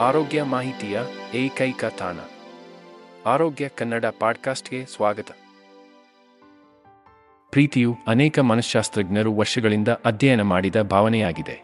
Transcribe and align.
ಆರೋಗ್ಯ 0.00 0.42
ಮಾಹಿತಿಯ 0.42 1.00
ಏಕೈಕ 1.34 1.84
ತಾಣ. 1.84 2.16
ಆರೋಗ್ಯ 3.26 3.68
ಕನ್ನಡ 3.68 4.04
ಪಾಡ್ಕಾಸ್ಟ್ಗೆ 4.20 4.86
ಸ್ವಾಗತ. 4.86 5.26
ಪ್ರೀತಿಯು 7.50 7.96
ಅನೇಕ 8.06 8.38
ಮನಃಶಾಸ್ತ್ರಜ್ಞರು 8.38 9.34
ವರ್ಷಗಳಿಂದ 9.34 9.88
ಅಧ್ಯಯನ 9.88 10.42
ಮಾಡಿದ 10.42 10.82
ಭಾವನೆಯಾಗಿದೆ. 10.82 11.62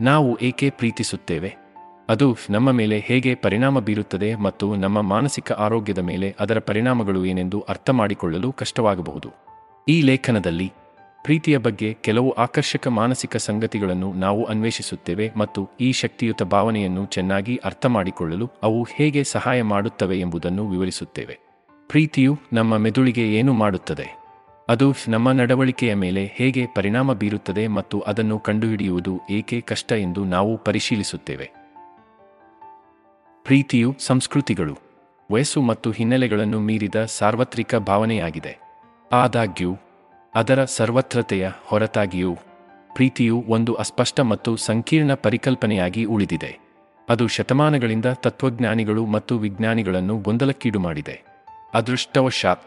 ನಾವು 0.00 0.38
ಏಕೆ 0.38 0.70
ಪ್ರೀತಿಸುತ್ತೇವೆ? 0.70 1.56
ಅದು 2.08 2.36
ನಮ್ಮ 2.50 2.70
ಮೇಲೆ 2.70 2.98
ಹೇಗೆ 2.98 3.34
ಪರಿಣಾಮ 3.34 3.80
ಬೀರುತ್ತದೆ 3.80 4.34
ಮತ್ತು 4.34 4.76
ನಮ್ಮ 4.76 5.00
ಮಾನಸಿಕ 5.00 5.52
ಆರೋಗ್ಯದ 5.52 5.98
ಮೇಲೆ 5.98 6.36
ಅದರ 6.40 6.58
ಪರಿಣಾಮಗಳು 6.58 7.24
ಏನೆಂದು 7.24 7.60
ಅರ್ಥ 7.60 7.90
ಮಾಡಿಕೊಳ್ಳಲು 7.90 8.52
ಕಷ್ಟವಾಗಬಹುದು. 8.52 9.28
ಈ 9.88 10.02
ಲೇಖನದಲ್ಲಿ 10.02 10.72
ಪ್ರೀತಿಯ 11.24 11.58
ಬಗ್ಗೆ 11.58 11.96
ಕೆಲವು 12.00 12.30
ಆಕರ್ಷಕ 12.32 12.88
ಮಾನಸಿಕ 12.88 13.36
ಸಂಗತಿಗಳನ್ನು 13.36 14.12
ನಾವು 14.12 14.44
ಅನ್ವೇಷಿಸುತ್ತೇವೆ 14.44 15.32
ಮತ್ತು 15.36 15.68
ಈ 15.80 15.92
ಶಕ್ತಿಯುತ 15.92 16.42
ಭಾವನೆಯನ್ನು 16.42 17.06
ಚೆನ್ನಾಗಿ 17.06 17.56
ಅರ್ಥ 17.64 17.86
ಮಾಡಿಕೊಳ್ಳಲು 17.86 18.50
ಅವು 18.62 18.86
ಹೇಗೆ 18.94 19.24
ಸಹಾಯ 19.24 19.62
ಮಾಡುತ್ತವೆ 19.62 20.20
ಎಂಬುದನ್ನು 20.20 20.68
ವಿವರಿಸುತ್ತೇವೆ. 20.68 21.38
ಪ್ರೀತಿಯು 21.88 22.38
ನಮ್ಮ 22.52 22.76
ಮೆದುಳಿಗೆ 22.76 23.34
ಏನು 23.34 23.52
ಮಾಡುತ್ತದೆ? 23.52 24.22
ಅದು 24.68 24.94
ನಮ್ಮ 25.08 25.32
ನಡವಳಿಕೆಯ 25.32 25.94
ಮೇಲೆ 25.94 26.26
ಹೇಗೆ 26.26 26.66
ಪರಿಣಾಮ 26.74 27.12
ಬೀರುತ್ತದೆ 27.12 27.66
ಮತ್ತು 27.66 28.00
ಅದನ್ನು 28.00 28.38
ಕಂಡುಹಿಡಿಯುವುದು 28.38 29.20
ಏಕೆ 29.30 29.60
ಕಷ್ಟ 29.60 29.92
ಎಂದು 29.92 30.24
ನಾವು 30.24 30.58
ಪರಿಶೀಲಿಸುತ್ತೇವೆ. 30.58 31.50
ಪ್ರೀತಿಯು 33.44 33.94
ಸಂಸ್ಕೃತಿಗಳು. 33.98 34.78
ವಯಸ್ಸು 35.32 35.62
ಮತ್ತು 35.62 35.90
ಹಿನ್ನೆಲೆಗಳನ್ನು 35.90 36.60
ಮೀರಿದ 36.60 36.94
ಸಾರ್ವತ್ರಿಕ 37.04 37.74
ಭಾವನೆಯಾಗಿದೆ. 37.74 38.58
ಆದಾಗ್ಯೂ 39.12 39.76
ಅದರ 40.34 40.64
ಸರ್ವತ್ರತೆಯ 40.64 41.50
ಹೊರತಾಗಿಯೂ 41.66 42.34
ಪ್ರೀತಿಯು 42.94 43.44
ಒಂದು 43.48 43.74
ಅಸ್ಪಷ್ಟ 43.74 44.20
ಮತ್ತು 44.20 44.56
ಸಂಕೀರ್ಣ 44.56 45.14
ಪರಿಕಲ್ಪನೆಯಾಗಿ 45.14 46.04
ಉಳಿದಿದೆ. 46.04 46.60
ಅದು 47.08 47.28
ಶತಮಾನಗಳಿಂದ 47.28 48.04
ತತ್ವಜ್ಞಾನಿಗಳು 48.14 49.06
ಮತ್ತು 49.06 49.38
ವಿಜ್ಞಾನಿಗಳನ್ನು 49.38 50.18
ಗೊಂದಲಕ್ಕೀಡು 50.18 50.80
ಮಾಡಿದೆ. 50.80 51.22
ಅದೃಷ್ಟವಶಾತ್, 51.74 52.62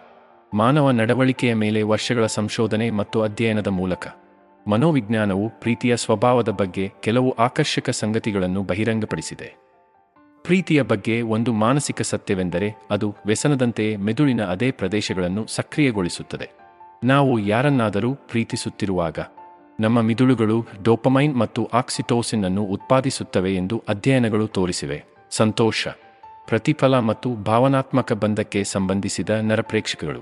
ಮಾನವ 0.53 0.91
ನಡವಳಿಕೆಯ 0.91 1.53
ಮೇಲೆ 1.53 1.81
ವರ್ಷಗಳ 1.81 2.25
ಸಂಶೋಧನೆ 2.25 2.89
ಮತ್ತು 2.89 3.21
ಅಧ್ಯಯನದ 3.21 3.67
ಮೂಲಕ 3.67 4.07
ಮನೋವಿಜ್ಞಾನವು 4.67 5.49
ಪ್ರೀತಿಯ 5.49 5.97
ಸ್ವಭಾವದ 5.97 6.49
ಬಗ್ಗೆ 6.49 6.91
ಕೆಲವು 6.99 7.31
ಆಕರ್ಷಕ 7.31 7.89
ಸಂಗತಿಗಳನ್ನು 7.89 8.63
ಬಹಿರಂಗಪಡಿಸಿದೆ. 8.63 9.55
ಪ್ರೀತಿಯ 10.43 10.81
ಬಗ್ಗೆ 10.81 11.21
ಒಂದು 11.21 11.53
ಮಾನಸಿಕ 11.53 12.01
ಸತ್ಯವೆಂದರೆ 12.01 12.75
ಅದು 12.91 13.15
ವ್ಯಸನದಂತೆಯೇ 13.25 13.95
ಮೆದುಳಿನ 13.95 14.45
ಅದೇ 14.45 14.71
ಪ್ರದೇಶಗಳನ್ನು 14.71 15.45
ಸಕ್ರಿಯಗೊಳಿಸುತ್ತದೆ. 15.47 16.64
ನಾವು 17.05 17.39
ಯಾರನ್ನಾದರೂ 17.39 18.13
ಪ್ರೀತಿಸುತ್ತಿರುವಾಗ 18.13 19.19
ನಮ್ಮ 19.79 20.01
ಮಿದುಳುಗಳು 20.01 20.65
ಡೋಪಮೈನ್ 20.83 21.35
ಮತ್ತು 21.37 21.69
ಆಕ್ಸಿಟೋಸಿನ್ 21.73 22.45
ಅನ್ನು 22.45 22.63
ಉತ್ಪಾದಿಸುತ್ತವೆ 22.63 23.55
ಎಂದು 23.55 23.83
ಅಧ್ಯಯನಗಳು 23.87 24.47
ತೋರಿಸಿವೆ. 24.47 25.03
ಸಂತೋಷ, 25.29 25.87
ಪ್ರತಿಫಲ 26.47 26.99
ಮತ್ತು 26.99 27.33
ಭಾವನಾತ್ಮಕ 27.33 28.13
ಬಂಧಕ್ಕೆ 28.13 28.63
ಸಂಬಂಧಿಸಿದ 28.63 29.29
ನರಪ್ರೇಕ್ಷಕಗಳು. 29.29 30.19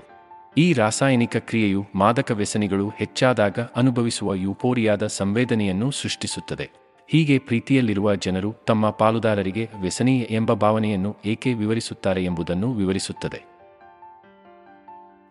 ಈ 0.58 0.72
ರಾಸಾಯನಿಕ 0.72 1.36
ಕ್ರಿಯೆಯು 1.36 1.86
ಮಾದಕ 1.94 2.30
ವ್ಯಸನಿಗಳು 2.30 2.88
ಹೆಚ್ಚಾದಾಗ 2.88 3.58
ಅನುಭವಿಸುವ 3.76 4.34
ಯುಪೋರಿಯಾದ 4.34 5.06
ಸಂವೇದನೆಯನ್ನು 5.06 5.90
ಸೃಷ್ಟಿಸುತ್ತದೆ. 5.90 6.70
ಹೀಗೆ 7.08 7.38
ಪ್ರೀತಿಯಲ್ಲಿರುವ 7.38 8.14
ಜನರು 8.14 8.54
ತಮ್ಮ 8.66 8.90
ಪಾಲುದಾರರಿಗೆ 8.90 9.68
ವ್ಯಸನಿ 9.80 10.26
ಎಂಬ 10.30 10.52
ಭಾವನೆಯನ್ನು 10.52 11.16
ಏಕೆ 11.24 11.54
ವಿವರಿಸುತ್ತಾರೆ 11.54 12.24
ಎಂಬುದನ್ನು 12.24 12.72
ವಿವರಿಸುತ್ತದೆ. 12.72 13.53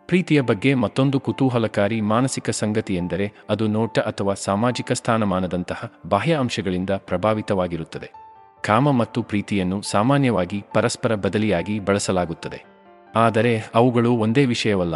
ಪ್ರೀತಿಯ 0.08 0.42
ಬಗ್ಗೆ 0.42 0.74
ಮತ್ತೊಂದು 0.74 1.20
ಕುತೂಹಲಕಾರಿ 1.20 2.02
ಮಾನಸಿಕ 2.02 2.50
ಸಂಗತಿಯೆಂದರೆ 2.50 3.34
ಅದು 3.50 3.68
ನೋಟ 3.68 4.00
ಅಥವಾ 4.00 4.34
ಸಾಮಾಜಿಕ 4.34 4.92
ಸ್ಥಾನಮಾನದಂತಹ 4.92 5.94
ಬಾಹ್ಯ 6.06 6.36
ಅಂಶಗಳಿಂದ 6.36 6.90
ಪ್ರಭಾವಿತವಾಗಿರುತ್ತದೆ. 6.90 8.12
ಕಾಮ 8.62 8.92
ಮತ್ತು 8.92 9.24
ಪ್ರೀತಿಯನ್ನು 9.24 9.82
ಸಾಮಾನ್ಯವಾಗಿ 9.82 10.64
ಪರಸ್ಪರ 10.74 11.16
ಬದಲಿಯಾಗಿ 11.16 11.80
ಬಳಸಲಾಗುತ್ತದೆ. 11.80 12.66
ಆದರೆ 13.16 13.64
ಅವುಗಳು 13.76 14.14
ಒಂದೇ 14.14 14.46
ವಿಷಯವಲ್ಲ. 14.46 14.96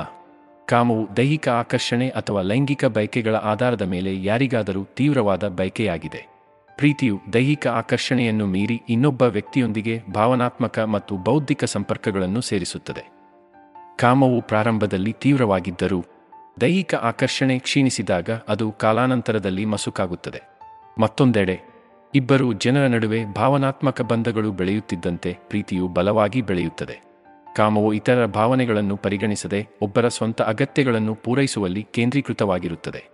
ಕಾಮವು 0.65 1.17
ದೈಹಿಕ 1.17 1.49
ಆಕರ್ಷಣೆ 1.49 2.09
ಅಥವಾ 2.09 2.41
ಲೈಂಗಿಕ 2.41 2.85
ಬಯಕೆಗಳ 2.85 3.35
ಆಧಾರದ 3.35 3.81
ಮೇಲೆ 3.81 4.23
ಯಾರಿಗಾದರೂ 4.23 4.83
ತೀವ್ರವಾದ 4.83 5.47
ಬಯಕೆಯಾಗಿದೆ. 5.47 6.27
ಪ್ರೀತಿಯು 6.75 7.19
ದೈಹಿಕ 7.33 7.67
ಆಕರ್ಷಣೆಯನ್ನು 7.67 8.45
ಮೀರಿ 8.45 8.81
ಇನ್ನೊಬ್ಬ 8.89 9.21
ವ್ಯಕ್ತಿಯೊಂದಿಗೆ 9.21 10.01
ಭಾವನಾತ್ಮಕ 10.13 10.79
ಮತ್ತು 10.79 11.15
ಬೌದ್ಧಿಕ 11.15 11.63
ಸಂಪರ್ಕಗಳನ್ನು 11.63 12.41
ಸೇರಿಸುತ್ತದೆ. 12.41 13.16
ಕಾಮವು 13.99 14.41
ಪ್ರಾರಂಭದಲ್ಲಿ 14.41 15.13
ತೀವ್ರವಾಗಿದ್ದರೂ, 15.13 16.05
ದೈಹಿಕ 16.61 16.95
ಆಕರ್ಷಣೆ 16.95 17.59
ಕ್ಷೀಣಿಸಿದಾಗ 17.59 18.29
ಅದು 18.47 18.71
ಕಾಲಾನಂತರದಲ್ಲಿ 18.71 19.65
ಮಸುಕಾಗುತ್ತದೆ. 19.65 20.41
ಮತ್ತೊಂದೆಡೆ, 20.99 21.59
ಇಬ್ಬರು 22.15 22.53
ಜನರ 22.53 22.87
ನಡುವೆ 22.87 23.25
ಭಾವನಾತ್ಮಕ 23.25 24.01
ಬಂಧಗಳು 24.01 24.51
ಬೆಳೆಯುತ್ತಿದ್ದಂತೆ 24.51 25.37
ಪ್ರೀತಿಯು 25.47 25.87
ಬಲವಾಗಿ 25.87 26.41
ಬೆಳೆಯುತ್ತದೆ. 26.41 27.01
ಕಾಮವು 27.55 27.93
ಇತರ 27.93 28.25
ಭಾವನೆಗಳನ್ನು 28.25 28.97
ಪರಿಗಣಿಸದೆ 28.97 29.67
ಒಬ್ಬರ 29.81 30.07
ಸ್ವಂತ 30.07 30.41
ಅಗತ್ಯಗಳನ್ನು 30.41 31.15
ಪೂರೈಸುವಲ್ಲಿ 31.15 31.87
ಕೇಂದ್ರೀಕೃತವಾಗಿರುತ್ತದೆ. 31.93 33.05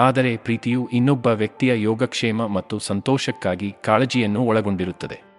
ಆದರೆ 0.00 0.36
ಪ್ರೀತಿಯು 0.36 0.88
ಇನ್ನೊಬ್ಬ 0.92 1.26
ವ್ಯಕ್ತಿಯ 1.26 1.82
ಯೋಗಕ್ಷೇಮ 1.82 2.46
ಮತ್ತು 2.46 2.78
ಸಂತೋಷಕ್ಕಾಗಿ 2.78 3.74
ಕಾಳಜಿಯನ್ನು 3.84 4.42
ಒಳಗೊಂಡಿರುತ್ತದೆ. 4.42 5.35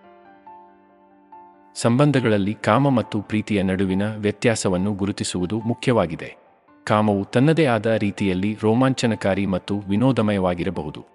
ಸಂಬಂಧಗಳಲ್ಲಿ 1.81 2.53
ಕಾಮ 2.53 2.89
ಮತ್ತು 2.89 3.21
ಪ್ರೀತಿಯ 3.21 3.63
ನಡುವಿನ 3.63 4.15
ವ್ಯತ್ಯಾಸವನ್ನು 4.15 4.93
ಗುರುತಿಸುವುದು 4.93 5.59
ಮುಖ್ಯವಾಗಿದೆ. 5.59 6.35
ಕಾಮವು 6.83 7.25
ತನ್ನದೇ 7.25 7.65
ಆದ 7.65 7.85
ರೀತಿಯಲ್ಲಿ 7.85 8.57
ರೋಮಾಂಚನಕಾರಿ 8.63 9.45
ಮತ್ತು 9.45 9.79
ವಿನೋದಮಯವಾಗಿರಬಹುದು. 9.79 11.05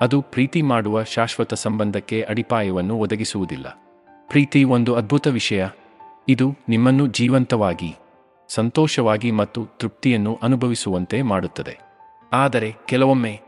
ಅದು 0.00 0.22
ಪ್ರೀತಿ 0.22 0.62
ಮಾಡುವ 0.62 1.04
ಶಾಶ್ವತ 1.04 1.54
ಸಂಬಂಧಕ್ಕೆ 1.54 2.22
ಅಡಿಪಾಯವನ್ನು 2.22 2.98
ಒದಗಿಸುವುದಿಲ್ಲ. 2.98 3.82
ಪ್ರೀತಿ 4.28 4.64
ಒಂದು 4.64 4.94
ಅದ್ಭುತ 4.94 5.26
ವಿಷಯ. 5.26 5.66
ಇದು 6.28 6.54
ನಿಮ್ಮನ್ನು 6.68 7.06
ಜೀವಂತವಾಗಿ, 7.06 7.96
ಸಂತೋಷವಾಗಿ 8.48 9.30
ಮತ್ತು 9.30 9.66
ತೃಪ್ತಿಯನ್ನು 9.78 10.38
ಅನುಭವಿಸುವಂತೆ 10.42 11.22
ಮಾಡುತ್ತದೆ. 11.22 11.78
ಆದರೆ 12.32 12.74
ಕೆಲವೊಮ್ಮೆ 12.86 13.40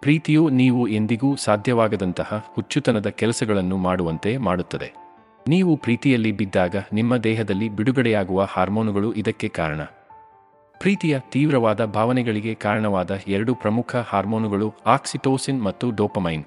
ಪ್ರೀತಿಯು 0.00 0.48
ನೀವು 0.48 0.88
ಎಂದಿಗೂ 0.88 1.36
ಸಾಧ್ಯವಾಗದಂತಹ 1.36 2.44
ಹುಚ್ಚುತನದ 2.54 3.06
ಕೆಲಸಗಳನ್ನು 3.06 3.76
ಮಾಡುವಂತೆ 3.76 4.36
ಮಾಡುತ್ತದೆ. 4.36 5.05
ನೀವು 5.48 5.76
ಪ್ರೀತಿಯಲ್ಲಿ 5.76 6.32
ಬಿದ್ದಾಗ 6.32 6.76
ನಿಮ್ಮ 6.92 7.16
ದೇಹದಲ್ಲಿ 7.16 7.68
ಬಿಡುಗಡೆಯಾಗುವ 7.68 8.42
ಹಾರ್ಮೋನುಗಳು 8.42 9.12
ಇದಕ್ಕೆ 9.12 9.48
ಕಾರಣ. 9.48 9.80
ಪ್ರೀತಿಯ 10.80 11.18
ತೀವ್ರವಾದ 11.30 11.84
ಭಾವನೆಗಳಿಗೆ 11.84 12.54
ಕಾರಣವಾದ 12.54 13.10
ಎರಡು 13.28 13.54
ಪ್ರಮುಖ 13.54 13.96
ಹಾರ್ಮೋನುಗಳು 13.96 14.74
ಆಕ್ಸಿಟೋಸಿನ್ 14.86 15.62
ಮತ್ತು 15.62 15.90
ಡೋಪಮೈನ್. 15.90 16.44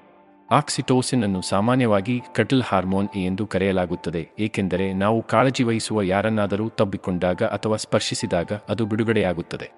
ಆಕ್ಸಿಟೋಸಿನ್ 0.51 1.23
ಅನ್ನು 1.23 1.41
ಸಾಮಾನ್ಯವಾಗಿ 1.41 2.21
ಕಟಲ್ 2.35 2.63
ಹಾರ್ಮೋನ್ 2.63 3.09
ಎಂದು 3.15 3.47
ಕರೆಯಲಾಗುತ್ತದೆ, 3.47 4.29
ಏಕೆಂದರೆ 4.39 4.93
ನಾವು 4.93 5.21
ಕಾಳಜಿ 5.21 5.63
ವಹಿಸುವ 5.63 6.01
ಯಾರನ್ನಾದರೂ 6.01 6.69
ತಬ್ಬಿಕೊಂಡಾಗ 6.69 7.43
ಅಥವಾ 7.43 7.75
ಸ್ಪರ್ಶಿಸಿದಾಗ 7.75 8.51
ಅದು 8.69 8.85
ಬಿಡುಗಡೆಯಾಗುತ್ತದೆ. 8.85 9.71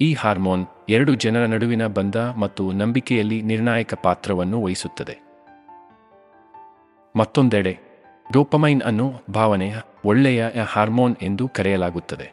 ಈ 0.00 0.12
ಹಾರ್ಮೋನ್ 0.12 0.66
ಎರಡು 0.88 1.14
ಜನರ 1.14 1.46
ನಡುವಿನ 1.46 1.86
ಬಂಧ 1.86 2.16
ಮತ್ತು 2.16 2.72
ನಂಬಿಕೆಯಲ್ಲಿ 2.72 3.42
ನಿರ್ಣಾಯಕ 3.42 3.94
ಪಾತ್ರವನ್ನು 3.94 4.62
ವಹಿಸುತ್ತದೆ. 4.62 5.16
ಮತ್ತೊಂದೆಡೆ 7.16 7.85
ಡೋಪಮೈನ್ 8.32 8.82
ಅನ್ನು 8.82 9.12
ಭಾವನೆಯ 9.30 9.76
ಒಳ್ಳೆಯ 10.04 10.46
ಹಾರ್ಮೋನ್ 10.66 11.16
ಎಂದು 11.22 11.48
ಕರೆಯಲಾಗುತ್ತದೆ. 11.48 12.32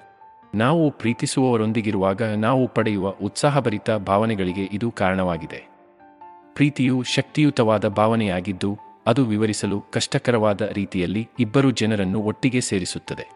ನಾವು 0.56 0.92
ಪ್ರೀತಿಸುವವರೊಂದಿಗಿರುವಾಗ 0.92 2.22
ನಾವು 2.22 2.68
ಪಡೆಯುವ 2.68 3.10
ಉತ್ಸಾಹಭರಿತ 3.10 3.92
ಭಾವನೆಗಳಿಗೆ 3.92 4.63
ಇದು 4.63 4.92
ಕಾರಣವಾಗಿದೆ. 4.92 5.68
ಪ್ರೀತಿಯು 6.54 7.04
ಶಕ್ತಿಯುತವಾದ 7.04 7.88
ಭಾವನೆಯಾಗಿದ್ದು, 7.88 8.78
ಅದು 9.07 9.25
ವಿವರಿಸಲು 9.25 9.81
ಕಷ್ಟಕರವಾದ 9.81 10.62
ರೀತಿಯಲ್ಲಿ 10.62 11.30
ಇಬ್ಬರು 11.40 11.72
ಜನರನ್ನು 11.72 12.22
ಒಟ್ಟಿಗೆ 12.22 12.62
ಸೇರಿಸುತ್ತದೆ. 12.62 13.31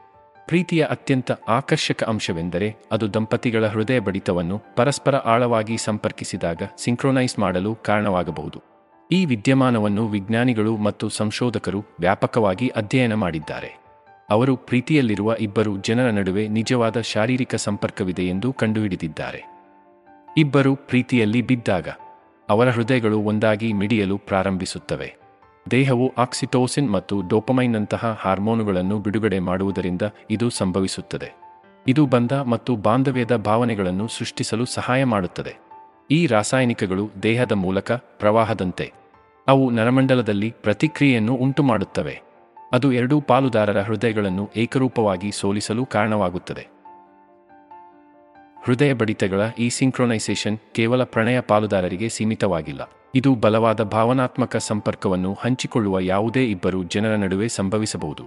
ಪ್ರೀತಿಯ 0.47 0.83
ಅತ್ಯಂತ 0.83 1.31
ಆಕರ್ಷಕ 1.31 2.03
ಅಂಶವೆಂದರೆ 2.03 2.75
ಅದು 2.91 3.13
ದಂಪತಿಗಳ 3.13 3.67
ಹೃದಯ 3.67 3.99
ಬಡಿತವನ್ನು 3.99 4.61
ಪರಸ್ಪರ 4.75 5.15
ಆಳವಾಗಿ 5.15 5.77
ಸಂಪರ್ಕಿಸಿದಾಗ 5.77 6.61
ಸಿಂಕ್ರೊನೈಸ್ 6.77 7.39
ಮಾಡಲು 7.39 7.75
ಕಾರಣವಾಗಬಹುದು. 7.75 8.76
ಈ 9.11 9.25
ವಿದ್ಯಮಾನವನ್ನು 9.25 10.07
ವಿಜ್ಞಾನಿಗಳು 10.07 10.77
ಮತ್ತು 10.77 11.09
ಸಂಶೋಧಕರು 11.09 11.83
ವ್ಯಾಪಕವಾಗಿ 11.99 12.67
ಅಧ್ಯಯನ 12.67 13.13
ಮಾಡಿದ್ದಾರೆ. 13.13 13.79
ಅವರು 14.29 14.55
ಪ್ರೀತಿಯಲ್ಲಿರುವ 14.55 15.35
ಇಬ್ಬರು 15.39 15.77
ಜನರ 15.77 16.09
ನಡುವೆ 16.09 16.47
ನಿಜವಾದ 16.47 17.01
ಶಾರೀರಿಕ 17.01 17.55
ಸಂಪರ್ಕವಿದೆ 17.55 18.23
ಎಂದು 18.23 18.53
ಕಂಡುಹಿಡಿದಿದ್ದಾರೆ. 18.53 19.43
ಇಬ್ಬರು 20.37 20.75
ಪ್ರೀತಿಯಲ್ಲಿ 20.75 21.41
ಬಿದ್ದಾಗ, 21.41 21.87
ಅವರ 22.49 22.69
ಹೃದಯಗಳು 22.69 23.19
ಒಂದಾಗಿ 23.19 23.73
ಮಿಡಿಯಲು 23.73 24.17
ಪ್ರಾರಂಭಿಸುತ್ತವೆ. 24.17 25.15
ದೇಹವು 25.71 26.13
ಆಕ್ಸಿಟೋಸಿನ್ 26.17 26.91
ಮತ್ತು 26.91 27.21
ಡೋಪಮೈನ್ನಂತಹ 27.27 28.19
ಹಾರ್ಮೋನುಗಳನ್ನು 28.21 28.99
ಬಿಡುಗಡೆ 28.99 29.39
ಮಾಡುವುದರಿಂದ 29.39 30.01
ಇದು 30.29 30.49
ಸಂಭವಿಸುತ್ತದೆ. 30.49 31.35
ಇದು 31.87 32.05
ಬಂಧ 32.05 32.33
ಮತ್ತು 32.33 32.75
ಬಾಂಧವ್ಯದ 32.75 33.35
ಭಾವನೆಗಳನ್ನು 33.35 34.07
ಸೃಷ್ಟಿಸಲು 34.07 34.65
ಸಹಾಯ 34.65 35.03
ಮಾಡುತ್ತದೆ. 35.03 35.66
ಈ 36.11 36.27
ರಾಸಾಯನಿಕಗಳು 36.27 37.09
ದೇಹದ 37.23 37.51
ಮೂಲಕ 37.51 37.91
ಪ್ರವಾಹದಂತೆ. 37.91 38.93
ಅವು 39.47 39.69
ನರಮಂಡಲದಲ್ಲಿ 39.69 40.53
ಪ್ರತಿಕ್ರಿಯೆಯನ್ನು 40.61 41.33
ಉಂಟುಮಾಡುತ್ತವೆ. 41.33 42.21
ಅದು 42.73 42.93
ಎರಡೂ 42.93 43.21
ಪಾಲುದಾರರ 43.21 43.81
ಹೃದಯಗಳನ್ನು 43.81 44.49
ಏಕರೂಪವಾಗಿ 44.55 45.31
ಸೋಲಿಸಲು 45.31 45.85
ಕಾರಣವಾಗುತ್ತದೆ. 45.85 46.67
ಹೃದಯ 48.63 48.93
ಬಡಿತಗಳ 48.93 49.41
ಈ 49.59 49.69
ಸಿಂಕ್ರೊನೈಸೇಷನ್ 49.69 50.57
ಕೇವಲ 50.73 51.03
ಪ್ರಣಯ 51.03 51.39
ಪಾಲುದಾರರಿಗೆ 51.39 52.09
ಸೀಮಿತವಾಗಿಲ್ಲ. 52.09 52.89
ಇದು 53.15 53.35
ಬಲವಾದ 53.35 53.81
ಭಾವನಾತ್ಮಕ 53.81 54.57
ಸಂಪರ್ಕವನ್ನು 54.57 55.33
ಹಂಚಿಕೊಳ್ಳುವ 55.33 55.99
ಯಾವುದೇ 55.99 56.45
ಇಬ್ಬರು 56.45 56.83
ಜನರ 56.83 57.15
ನಡುವೆ 57.15 57.47
ಸಂಭವಿಸಬಹುದು. 57.47 58.23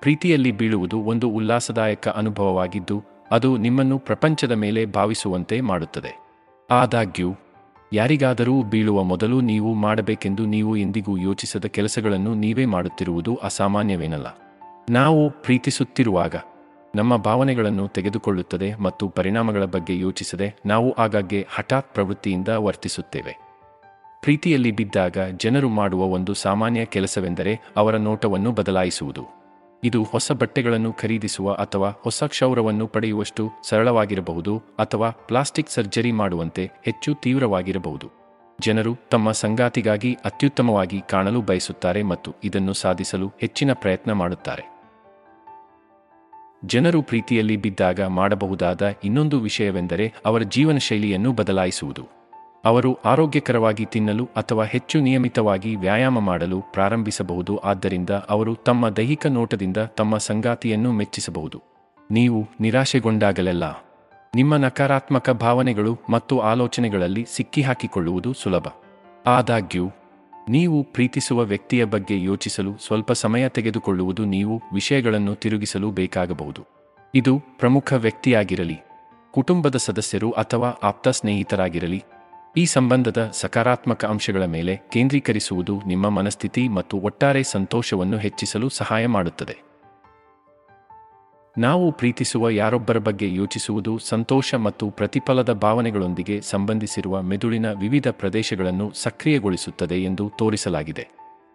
ಪ್ರೀತಿಯಲ್ಲಿ 0.00 0.52
ಬೀಳುವುದು 0.52 1.00
ಒಂದು 1.00 1.28
ಉಲ್ಲಾಸದಾಯಕ 1.28 2.08
ಅನುಭವವಾಗಿದ್ದು, 2.08 3.04
ಅದು 3.30 3.56
ನಿಮ್ಮನ್ನು 3.56 3.98
ಪ್ರಪಂಚದ 3.98 4.52
ಮೇಲೆ 4.52 4.86
ಭಾವಿಸುವಂತೆ 4.86 5.60
ಮಾಡುತ್ತದೆ. 5.60 6.25
ಆದಾಗ್ಯೂ, 6.70 7.34
ಯಾರಿಗಾದರೂ 7.92 8.62
ಬೀಳುವ 8.62 9.02
ಮೊದಲು 9.02 9.40
ನೀವು 9.40 9.74
ಮಾಡಬೇಕೆಂದು 9.74 10.46
ನೀವು 10.46 10.76
ಎಂದಿಗೂ 10.76 11.16
ಯೋಚಿಸದ 11.16 11.64
ಕೆಲಸಗಳನ್ನು 11.64 12.34
ನೀವೇ 12.34 12.64
ಮಾಡುತ್ತಿರುವುದು 12.64 13.36
ಅಸಾಮಾನ್ಯವೇನಲ್ಲ. 13.36 14.26
ನಾವು 14.90 15.30
ಪ್ರೀತಿಸುತ್ತಿರುವಾಗ 15.30 16.34
ನಮ್ಮ 16.94 17.16
ಭಾವನೆಗಳನ್ನು 17.16 17.88
ತೆಗೆದುಕೊಳ್ಳುತ್ತದೆ 17.88 18.74
ಮತ್ತು 18.74 19.08
ಪರಿಣಾಮಗಳ 19.08 19.64
ಬಗ್ಗೆ 19.64 19.98
ಯೋಚಿಸದೆ 19.98 20.54
ನಾವು 20.66 20.92
ಆಗಾಗ್ಗೆ 20.92 21.46
ಹಠಾತ್ 21.54 21.94
ಪ್ರವೃತ್ತಿಯಿಂದ 21.94 22.48
ವರ್ತಿಸುತ್ತೇವೆ. 22.48 23.38
ಪ್ರೀತಿಯಲ್ಲಿ 24.22 24.70
ಬಿದ್ದಾಗ 24.70 25.18
ಜನರು 25.36 25.68
ಮಾಡುವ 25.68 26.04
ಒಂದು 26.04 26.34
ಸಾಮಾನ್ಯ 26.34 26.84
ಕೆಲಸವೆಂದರೆ 26.84 27.60
ಅವರ 27.76 27.96
ನೋಟವನ್ನು 27.96 28.52
ಬದಲಾಯಿಸುವುದು. 28.52 29.45
ಇದು 29.84 30.02
ಹೊಸ 30.02 30.32
ಬಟ್ಟೆಗಳನ್ನು 30.32 30.92
ಖರೀದಿಸುವ 30.92 31.52
ಅಥವಾ 31.52 31.90
ಹೊಸ 31.90 32.24
ಕ್ಷೌರವನ್ನು 32.24 32.86
ಪಡೆಯುವಷ್ಟು 32.86 33.50
ಸರಳವಾಗಿರಬಹುದು 33.62 34.58
ಅಥವಾ 34.58 35.10
ಪ್ಲಾಸ್ಟಿಕ್ 35.10 35.70
ಸರ್ಜರಿ 35.70 36.12
ಮಾಡುವಂತೆ 36.12 36.70
ಹೆಚ್ಚು 36.84 37.14
ತೀವ್ರವಾಗಿರಬಹುದು. 37.14 38.10
ಜನರು 38.60 38.96
ತಮ್ಮ 39.10 39.32
ಸಂಗಾತಿಗಾಗಿ 39.32 40.16
ಅತ್ಯುತ್ತಮವಾಗಿ 40.24 41.00
ಕಾಣಲು 41.00 41.42
ಬಯಸುತ್ತಾರೆ 41.42 42.02
ಮತ್ತು 42.02 42.32
ಇದನ್ನು 42.44 42.72
ಸಾಧಿಸಲು 42.72 43.32
ಹೆಚ್ಚಿನ 43.40 43.72
ಪ್ರಯತ್ನ 43.72 44.12
ಮಾಡುತ್ತಾರೆ. 44.12 44.76
ಜನರು 46.64 47.02
ಪ್ರೀತಿಯಲ್ಲಿ 47.02 47.56
ಬಿದ್ದಾಗ 47.56 48.00
ಮಾಡಬಹುದಾದ 48.00 48.94
ಇನ್ನೊಂದು 49.04 49.40
ವಿಷಯವೆಂದರೆ 49.40 50.14
ಅವರ 50.24 50.42
ಜೀವನಶೈಲಿಯನ್ನು 50.42 51.32
ಬದಲಾಯಿಸುವುದು. 51.32 52.15
ಅವರು 52.66 52.98
ಆರೋಗ್ಯಕರವಾಗಿ 53.04 53.84
ತಿನ್ನಲು 53.84 54.24
ಅಥವಾ 54.24 54.64
ಹೆಚ್ಚು 54.64 55.00
ನಿಯಮಿತವಾಗಿ 55.00 55.76
ವ್ಯಾಯಾಮ 55.76 56.18
ಮಾಡಲು 56.18 56.62
ಪ್ರಾರಂಭಿಸಬಹುದು, 56.72 57.56
ಆದ್ದರಿಂದ 57.56 58.10
ಅವರು 58.10 58.54
ತಮ್ಮ 58.54 58.88
ದೈಹಿಕ 58.88 59.26
ನೋಟದಿಂದ 59.26 59.76
ತಮ್ಮ 59.76 60.16
ಸಂಗಾತಿಯನ್ನು 60.16 60.92
ಮೆಚ್ಚಿಸಬಹುದು. 60.92 61.62
ನೀವು 62.10 62.48
ನಿರಾಶೆಗೊಂಡಾಗಲೆಲ್ಲ. 62.60 63.86
ನಿಮ್ಮ 64.34 64.56
ನಕಾರಾತ್ಮಕ 64.56 65.30
ಭಾವನೆಗಳು 65.30 65.98
ಮತ್ತು 66.10 66.38
ಆಲೋಚನೆಗಳಲ್ಲಿ 66.40 67.26
ಸಿಕ್ಕಿಹಾಕಿಕೊಳ್ಳುವುದು 67.28 68.32
ಸುಲಭ. 68.32 68.66
ಆದಾಗ್ಯೂ, 69.26 69.90
ನೀವು 70.48 70.82
ಪ್ರೀತಿಸುವ 70.82 71.44
ವ್ಯಕ್ತಿಯ 71.44 71.84
ಬಗ್ಗೆ 71.84 72.22
ಯೋಚಿಸಲು 72.22 72.76
ಸ್ವಲ್ಪ 72.86 73.12
ಸಮಯ 73.12 73.48
ತೆಗೆದುಕೊಳ್ಳುವುದು 73.48 74.24
ನೀವು 74.24 74.62
ವಿಷಯಗಳನ್ನು 74.72 75.34
ತಿರುಗಿಸಲು 75.34 75.90
ಬೇಕಾಗಬಹುದು. 75.90 76.62
ಇದು 77.14 77.38
ಪ್ರಮುಖ 77.58 77.92
ವ್ಯಕ್ತಿಯಾಗಿರಲಿ, 77.92 78.76
ಕುಟುಂಬದ 79.32 79.76
ಸದಸ್ಯರು 79.76 80.30
ಅಥವಾ 80.30 80.68
ಆಪ್ತ 80.68 81.08
ಸ್ನೇಹಿತರಾಗಿರಲಿ 81.08 82.04
ಈ 82.58 82.64
ಸಂಬಂಧದ 82.64 83.30
ಸಕಾರಾತ್ಮಕ 83.32 84.04
ಅಂಶಗಳ 84.04 84.44
ಮೇಲೆ 84.44 84.80
ಕೇಂದ್ರೀಕರಿಸುವುದು 84.92 85.82
ನಿಮ್ಮ 85.86 86.08
ಮನಸ್ಥಿತಿ 86.08 86.68
ಮತ್ತು 86.68 86.96
ಒಟ್ಟಾರೆ 86.96 87.42
ಸಂತೋಷವನ್ನು 87.42 88.18
ಹೆಚ್ಚಿಸಲು 88.18 88.68
ಸಹಾಯ 88.68 89.06
ಮಾಡುತ್ತದೆ. 89.06 89.56
ನಾವು 91.58 91.92
ಪ್ರೀತಿಸುವ 91.92 92.50
ಯಾರೊಬ್ಬರ 92.50 92.98
ಬಗ್ಗೆ 92.98 93.34
ಯೋಚಿಸುವುದು 93.34 93.98
ಸಂತೋಷ 93.98 94.54
ಮತ್ತು 94.54 94.90
ಪ್ರತಿಫಲದ 94.90 95.52
ಭಾವನೆಗಳೊಂದಿಗೆ 95.52 96.40
ಸಂಬಂಧಿಸಿರುವ 96.40 97.22
ಮೆದುಳಿನ 97.22 97.72
ವಿವಿಧ 97.72 98.08
ಪ್ರದೇಶಗಳನ್ನು 98.08 98.92
ಸಕ್ರಿಯಗೊಳಿಸುತ್ತದೆ 98.94 100.02
ಎಂದು 100.02 100.32
ತೋರಿಸಲಾಗಿದೆ. 100.38 101.08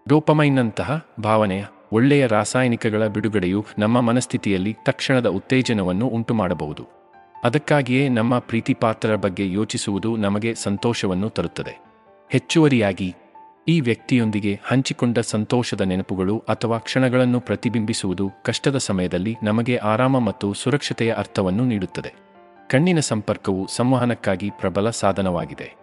ಡೋಪಮೈನ್ನಂತಹ 0.10 1.08
ಭಾವನೆಯ 1.24 1.66
ಒಳ್ಳೆಯ 1.92 2.28
ರಾಸಾಯನಿಕಗಳ 2.28 3.08
ಬಿಡುಗಡೆಯು 3.08 3.66
ನಮ್ಮ 3.78 4.02
ಮನಸ್ಥಿತಿಯಲ್ಲಿ 4.02 4.78
ತಕ್ಷಣದ 4.86 5.26
ಉತ್ತೇಜನವನ್ನು 5.26 6.08
ಉಂಟುಮಾಡಬಹುದು. 6.08 7.01
ಅದಕ್ಕಾಗಿಯೇ 7.44 8.10
ನಮ್ಮ 8.10 8.40
ಪ್ರೀತಿಪಾತ್ರರ 8.40 9.16
ಬಗ್ಗೆ 9.16 9.54
ಯೋಚಿಸುವುದು 9.54 10.18
ನಮಗೆ 10.18 10.56
ಸಂತೋಷವನ್ನು 10.56 11.30
ತರುತ್ತದೆ. 11.30 11.80
ಹೆಚ್ಚುವರಿಯಾಗಿ, 12.32 13.16
ಈ 13.68 13.82
ವ್ಯಕ್ತಿಯೊಂದಿಗೆ 13.82 14.60
ಹಂಚಿಕೊಂಡ 14.64 15.20
ಸಂತೋಷದ 15.20 15.82
ನೆನಪುಗಳು 15.82 16.44
ಅಥವಾ 16.50 16.78
ಕ್ಷಣಗಳನ್ನು 16.78 17.40
ಪ್ರತಿಬಿಂಬಿಸುವುದು 17.40 18.30
ಕಷ್ಟದ 18.44 18.78
ಸಮಯದಲ್ಲಿ 18.78 19.36
ನಮಗೆ 19.44 19.78
ಆರಾಮ 19.78 20.20
ಮತ್ತು 20.20 20.54
ಸುರಕ್ಷತೆಯ 20.54 21.14
ಅರ್ಥವನ್ನು 21.14 21.66
ನೀಡುತ್ತದೆ. 21.66 22.14
ಕಣ್ಣಿನ 22.70 23.00
ಸಂಪರ್ಕವು 23.00 23.68
ಸಂವಹನಕ್ಕಾಗಿ 23.76 24.50
ಪ್ರಬಲ 24.50 24.90
ಸಾಧನವಾಗಿದೆ 24.90 25.74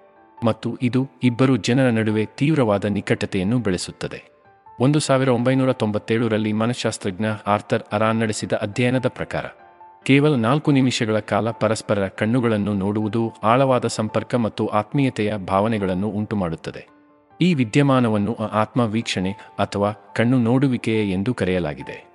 ಮತ್ತು 0.44 0.78
ಇದು 0.82 1.08
ಇಬ್ಬರು 1.22 1.56
ಜನರ 1.56 1.90
ನಡುವೆ 1.90 2.26
ತೀವ್ರವಾದ 2.37 2.84
ನಿಕಟತೆಯನ್ನು 2.84 3.58
ಬೆಳೆಸುತ್ತದೆ. 3.58 4.25
ಒಂದು 4.81 4.99
ಸಾವಿರ 4.99 5.28
ಒಂಬೈನೂರ 5.28 5.72
ತೊಂಬತ್ತೇಳರಲ್ಲಿ 5.72 6.52
ಮನಃಶಾಸ್ತ್ರಜ್ಞ 6.52 7.25
ಆರ್ಥರ್ 7.46 7.82
ಅರಾನ್ 7.93 8.16
ನಡೆಸಿದ 8.16 8.52
ಅಧ್ಯಯನದ 8.52 9.06
ಪ್ರಕಾರ 9.08 9.44
ಕೇವಲ 10.08 10.34
ನಾಲ್ಕು 10.34 10.70
ನಿಮಿಷಗಳ 10.70 11.19
ಕಾಲ 11.19 11.50
ಪರಸ್ಪರರ 11.50 12.08
ಕಣ್ಣುಗಳನ್ನು 12.08 12.75
ನೋಡುವುದು 12.75 13.32
ಆಳವಾದ 13.43 13.87
ಸಂಪರ್ಕ 13.87 14.34
ಮತ್ತು 14.34 14.66
ಆತ್ಮೀಯತೆಯ 14.66 15.37
ಭಾವನೆಗಳನ್ನು 15.37 16.08
ಉಂಟುಮಾಡುತ್ತದೆ. 16.08 16.88
ಈ 17.40 17.55
ವಿದ್ಯಮಾನವನ್ನು 17.55 18.34
ಆತ್ಮವೀಕ್ಷಣೆ 18.34 19.32
ಅಥವಾ 19.32 19.93
ಕಣ್ಣು 20.16 20.38
ನೋಡುವಿಕೆಯೇ 20.38 21.10
ಎಂದು 21.10 21.34
ಕರೆಯಲಾಗಿದೆ. 21.34 22.06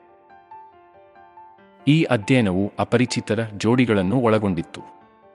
ಈ 1.88 2.04
ಅಧ್ಯಯನವು 2.04 2.72
ಅಪರಿಚಿತರ 2.80 3.46
ಜೋಡಿಗಳನ್ನು 3.58 4.20
ಒಳಗೊಂಡಿತ್ತು. 4.20 4.82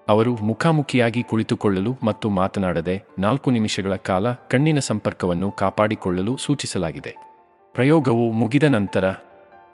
ಅವರು 0.08 0.36
ಮುಖಾಮುಖಿಯಾಗಿ 0.36 1.22
ಕುಳಿತುಕೊಳ್ಳಲು 1.22 1.94
ಮತ್ತು 2.02 2.30
ಮಾತನಾಡದೆ 2.30 3.02
ನಾಲ್ಕು 3.18 3.50
ನಿಮಿಷಗಳ 3.50 3.96
ಕಾಲ 3.96 4.32
ಕಣ್ಣಿನ 4.32 4.78
ಸಂಪರ್ಕವನ್ನು 4.78 5.50
ಕಾಪಾಡಿಕೊಳ್ಳಲು 5.50 6.36
ಸೂಚಿಸಲಾಗಿದೆ. 6.36 7.16
ಪ್ರಯೋಗವು 7.72 8.32
ಮುಗಿದ 8.32 8.62
ನಂತರ 8.62 9.04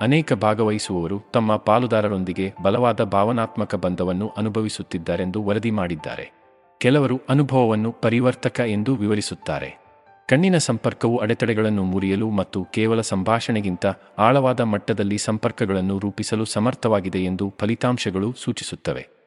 ಅನೇಕ 0.01 0.33
ಭಾಗವಹಿಸುವವರು 0.33 1.21
ತಮ್ಮ 1.33 1.57
ಪಾಲುದಾರರೊಂದಿಗೆ 1.57 2.53
ಬಲವಾದ 2.63 3.05
ಭಾವನಾತ್ಮಕ 3.05 3.75
ಬಂಧವನ್ನು 3.75 4.29
ಅನುಭವಿಸುತ್ತಿದ್ದಾರೆಂದು 4.37 5.43
ವರದಿ 5.43 5.71
ಮಾಡಿದ್ದಾರೆ. 5.71 6.33
ಕೆಲವರು 6.79 7.21
ಅನುಭವವನ್ನು 7.29 7.93
ಪರಿವರ್ತಕ 7.93 8.61
ಎಂದು 8.61 8.95
ವಿವರಿಸುತ್ತಾರೆ. 8.95 9.85
ಕಣ್ಣಿನ 10.29 10.59
ಸಂಪರ್ಕವು 10.59 11.17
ಅಡೆತಡೆಗಳನ್ನು 11.17 11.85
ಮುರಿಯಲು 11.85 12.31
ಮತ್ತು 12.31 12.65
ಕೇವಲ 12.65 13.01
ಸಂಭಾಷಣೆಗಿಂತ 13.01 13.87
ಆಳವಾದ 14.19 14.61
ಮಟ್ಟದಲ್ಲಿ 14.61 15.19
ಸಂಪರ್ಕಗಳನ್ನು 15.19 15.99
ರೂಪಿಸಲು 15.99 16.45
ಸಮರ್ಥವಾಗಿದೆ 16.45 17.25
ಎಂದು 17.25 17.55
ಫಲಿತಾಂಶಗಳು 17.59 18.33
ಸೂಚಿಸುತ್ತವೆ. 18.33 19.24